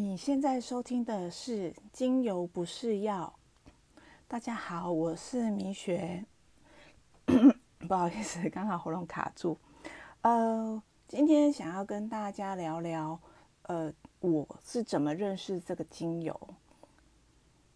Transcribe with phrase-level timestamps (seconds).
[0.00, 3.34] 你现在收听的是《精油不是药》。
[4.26, 6.24] 大家好，我是米雪。
[7.86, 9.58] 不好意思，刚好喉咙卡住。
[10.22, 13.20] 呃，今天想要跟大家聊聊，
[13.64, 16.34] 呃，我是怎么认识这个精油。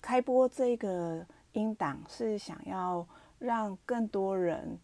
[0.00, 3.04] 开播这个音档是想要
[3.40, 4.78] 让更多人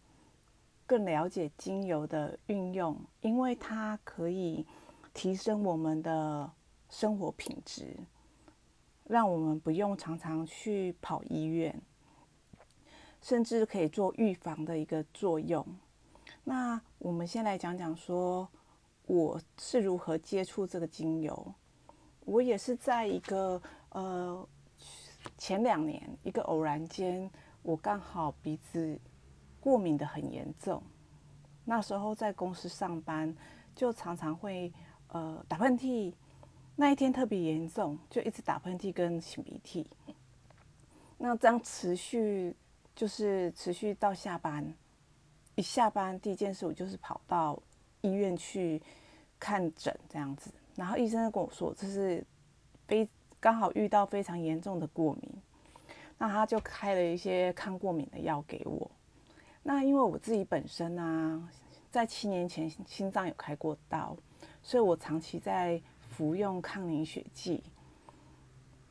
[0.85, 4.67] 更了解精油的运用，因为它可以
[5.13, 6.51] 提升我们的。
[6.89, 7.95] 生活品质，
[9.05, 11.79] 让我们不用常常去跑医院，
[13.21, 15.65] 甚至可以做预防的一个作用。
[16.43, 18.49] 那我们先来讲讲说，
[19.05, 21.53] 我是如何接触这个精油。
[22.25, 24.47] 我也是在一个呃
[25.37, 27.29] 前两年一个偶然间，
[27.61, 28.99] 我刚好鼻子
[29.59, 30.81] 过敏的很严重，
[31.65, 33.35] 那时候在公司上班，
[33.75, 34.73] 就常常会
[35.09, 36.13] 呃打喷嚏。
[36.81, 39.85] 那一天特别严重，就一直打喷嚏跟擤鼻涕。
[41.17, 42.55] 那这样持续
[42.95, 44.73] 就是持续到下班，
[45.55, 47.61] 一下班第一件事我就是跑到
[47.99, 48.81] 医院去
[49.37, 50.53] 看诊这样子。
[50.77, 52.25] 然后医生跟我说这是
[52.87, 53.05] 非
[53.41, 55.29] 刚好遇到非常严重的过敏，
[56.17, 58.89] 那他就开了一些抗过敏的药给我。
[59.63, 61.49] 那因为我自己本身呢，
[61.91, 64.15] 在七年前心脏有开过刀，
[64.63, 65.81] 所以我长期在。
[66.19, 67.63] 服用抗凝血剂，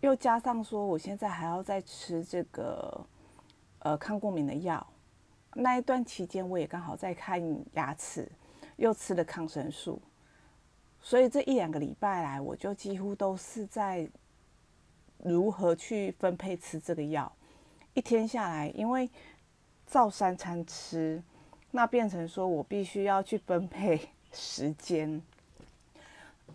[0.00, 3.06] 又加上说我现在还要再吃这个
[3.80, 4.86] 呃抗过敏的药，
[5.52, 7.38] 那一段期间我也刚好在看
[7.74, 8.26] 牙齿，
[8.76, 10.00] 又吃了抗生素，
[11.02, 14.08] 所以这一两个礼拜来，我就几乎都是在
[15.18, 17.30] 如何去分配吃这个药。
[17.92, 19.10] 一天下来，因为
[19.86, 21.22] 照三餐吃，
[21.72, 25.22] 那变成说我必须要去分配时间。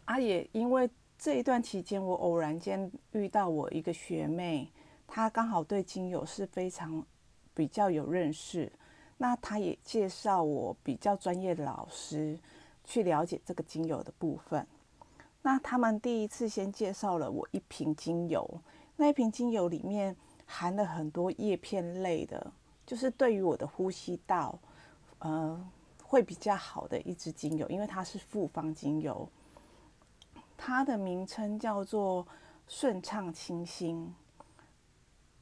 [0.06, 4.70] 啊，也因为这一段期间，我偶然间遇到我一个学妹，
[5.08, 7.06] 她刚好对精油是非常
[7.54, 8.72] 比较有认识，
[9.18, 12.38] 那她也介绍我比较专业的老师
[12.84, 14.68] 去了解这个精油的部分。
[15.42, 18.62] 那他们第一次先介绍了我一瓶精油，
[18.96, 20.16] 那一瓶精油里面
[20.46, 22.52] 含了很多叶片类的，
[22.86, 24.58] 就是对于我的呼吸道，
[25.20, 25.70] 呃，
[26.02, 29.28] 会比较好的一支精油，因为它是复方精油。
[30.66, 32.26] 它的名称叫做
[32.70, 34.16] 顺畅清新。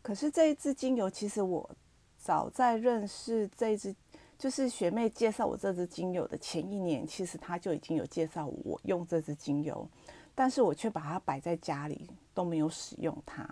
[0.02, 1.70] 可是这一支精油，其实我
[2.18, 3.96] 早在认识这支，
[4.36, 9.88] 就是学妹介绍我这支精油的前一年，其实他就已经有介绍我用这支精油，
[10.34, 13.48] 但是我却把它摆在家里都没有使用它。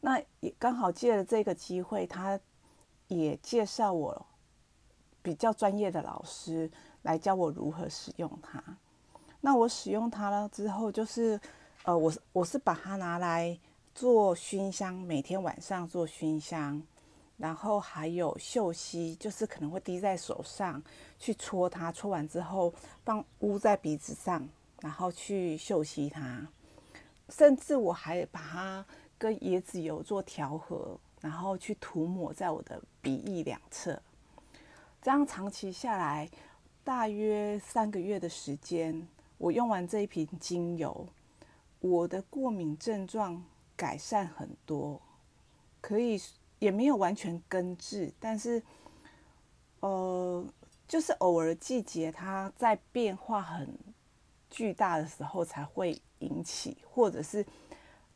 [0.00, 2.40] 那也刚好借了这个机会，他
[3.08, 4.26] 也介绍我
[5.20, 6.70] 比较专业的老师
[7.02, 8.78] 来教我如何使用它。
[9.40, 11.40] 那我使用它了之后，就是，
[11.84, 13.56] 呃，我我是把它拿来
[13.94, 16.82] 做熏香，每天晚上做熏香，
[17.36, 20.82] 然后还有嗅吸，就是可能会滴在手上
[21.20, 24.46] 去搓它，搓完之后放捂在鼻子上，
[24.80, 26.44] 然后去嗅吸它，
[27.28, 28.84] 甚至我还把它
[29.16, 34.02] 跟椰子油做调和，然后去涂抹在我的鼻翼两侧，
[35.00, 36.28] 这样长期下来，
[36.82, 39.06] 大约三个月的时间。
[39.38, 41.06] 我用完这一瓶精油，
[41.78, 43.42] 我的过敏症状
[43.76, 45.00] 改善很多，
[45.80, 46.20] 可以
[46.58, 48.60] 也没有完全根治，但是，
[49.78, 50.44] 呃，
[50.88, 53.72] 就是偶尔季节它在变化很
[54.50, 57.46] 巨大的时候才会引起，或者是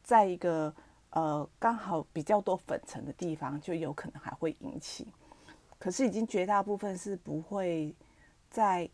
[0.03, 0.75] 在一个
[1.11, 5.07] 呃刚好比较多粉尘的地方，就有可能还会引起，
[5.79, 7.95] 可是已经绝大部分是不会
[8.51, 8.91] 在。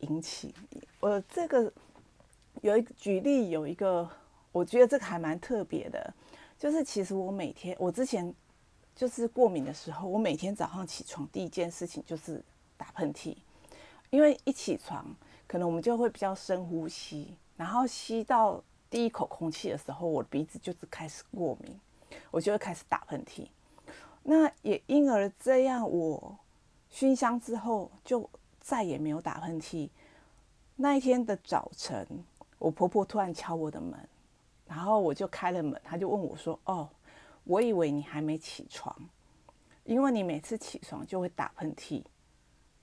[0.00, 0.54] 引起，
[1.00, 1.72] 我，这个
[2.62, 4.08] 有一举例，有一个，
[4.52, 6.12] 我觉得这个还蛮特别的，
[6.58, 8.34] 就是其实我每天，我之前
[8.94, 12.42] 就是过敏的时候，我每天早上起床第一件事情就是
[12.76, 13.36] 打喷嚏，
[14.10, 15.04] 因为一起床，
[15.46, 21.78] 可能我们就会比较深呼吸，然后吸到第一口空气的时候，我的鼻子就是开始过敏，
[22.30, 23.46] 我就会开始打喷嚏，
[24.22, 26.38] 那也因而这样，我
[26.90, 28.28] 熏香之后就。
[28.70, 29.90] 再也没有打喷嚏。
[30.76, 32.06] 那一天的早晨，
[32.56, 33.98] 我婆婆突然敲我的门，
[34.64, 36.88] 然后我就开了门，她就问我说：“哦，
[37.42, 38.94] 我以为你还没起床，
[39.82, 42.04] 因为你每次起床就会打喷嚏，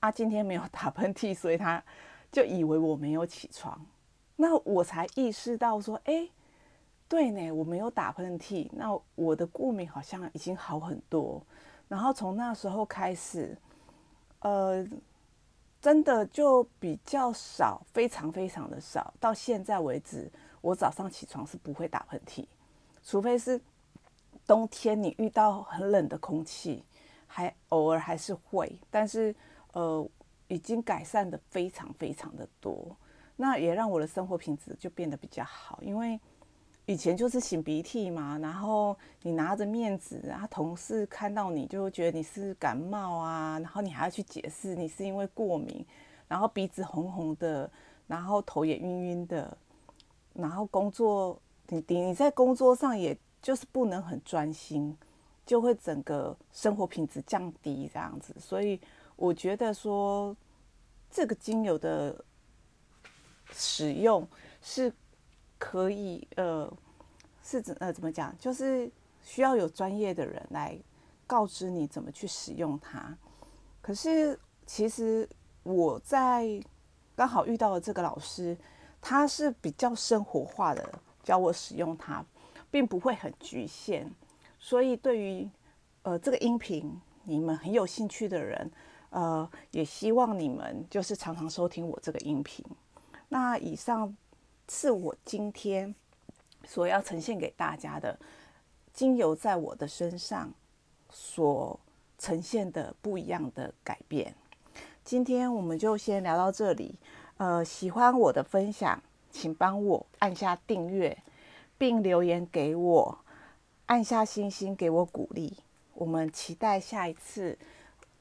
[0.02, 1.82] 啊，今天没有打喷嚏，所以她
[2.34, 3.80] 就以为我没有起床。
[4.36, 6.28] 那我才意识到说，哎，
[7.08, 11.42] 对呢，我没有打喷嚏，那我的过敏好像已经好很多。
[11.88, 13.58] 然后从那时候开始，
[14.42, 14.86] 呃。
[15.82, 19.14] 真的就比较少，非常非常的少。
[19.20, 20.30] 到现在为止，
[20.62, 22.46] 我早上起床是不会打喷嚏，
[23.04, 23.60] 除非是
[24.46, 26.84] 冬天你遇到很冷的空气，
[27.26, 28.80] 还偶尔还是会。
[28.90, 29.36] 但是
[29.74, 30.10] 呃，
[30.48, 32.96] 已经改善的非常非常的多，
[33.36, 36.20] 那也让我的生活品质就变得比较好，因为。
[36.88, 45.86] 以前就是擤鼻涕嘛，然后你拿着面纸啊，同事看到你就会觉得你是感冒啊，然后你还要去解释你是因为过敏，
[46.30, 47.70] 然后鼻子红红的，
[48.08, 49.58] 然后头也晕晕的，
[50.34, 51.38] 然后工作
[51.68, 54.98] 你你你在工作上也就是不能很专心，
[55.46, 58.80] 就会整个生活品质降低这样子，所以
[59.18, 60.34] 我觉得说
[61.12, 62.24] 这个精油的
[63.52, 64.26] 使用
[64.62, 64.90] 是。
[65.60, 66.72] 可以，呃，
[67.44, 68.36] 是怎呃怎么讲？
[68.38, 68.90] 就是
[69.24, 70.78] 需要有专业的人来
[71.26, 73.18] 告知你怎么去使用它。
[73.82, 75.28] 可是其实
[75.64, 76.62] 我在
[77.16, 78.56] 刚好遇到的这个老师，
[79.02, 80.88] 他是比较生活化的
[81.24, 82.24] 教我使用它，
[82.70, 84.10] 并不会很局限。
[84.60, 85.50] 所以对于
[86.04, 88.72] 呃这个音频，你们很有兴趣的人，
[89.10, 92.64] 呃，也希望你们就是常常收听我这个音频。
[93.30, 94.16] 那以上。
[94.70, 95.94] 是我今天
[96.66, 98.18] 所要呈现给大家的
[98.94, 100.52] 精油在我的身上
[101.10, 101.80] 所
[102.18, 104.34] 呈现的不一样的改变。
[105.04, 107.00] 今天我们就先聊到这里。
[107.38, 111.16] 呃，喜欢我的分享，请帮我按下订阅，
[111.78, 113.20] 并留言给我，
[113.86, 115.58] 按下星星给我鼓励。
[115.94, 117.58] 我们期待下一次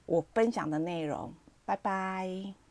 [0.05, 1.33] 我分享的内容。
[1.65, 2.66] 拜拜。